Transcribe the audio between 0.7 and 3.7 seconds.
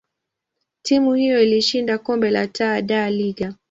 timu hiyo ilishinda kombe la Taa da Liga.